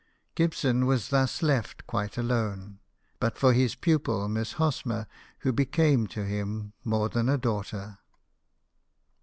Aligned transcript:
Gibson 0.33 0.87
was 0.87 1.09
thus 1.09 1.43
left 1.43 1.85
quite 1.85 2.17
alone, 2.17 2.79
but 3.19 3.37
for 3.37 3.53
his 3.53 3.75
pupil 3.75 4.27
Miss 4.27 4.53
Hosmer, 4.53 5.05
who 5.41 5.53
became 5.53 6.07
to 6.07 6.25
him 6.25 6.73
more 6.83 7.07
than 7.07 7.29
a 7.29 7.37
daughter. 7.37 7.99